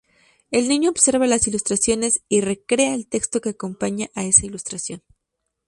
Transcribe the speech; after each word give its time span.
El 0.49 0.67
niño 0.67 0.89
observa 0.89 1.27
las 1.27 1.47
ilustraciones 1.47 2.21
y 2.27 2.41
re-crea 2.41 2.95
el 2.95 3.05
texto 3.07 3.39
que 3.39 3.49
acompaña 3.49 4.07
a 4.15 4.23
esa 4.23 4.47
ilustración. 4.47 5.03